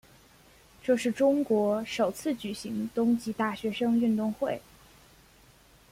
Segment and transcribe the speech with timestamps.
[0.81, 4.59] 这是中国首次举行冬季大学生运动会。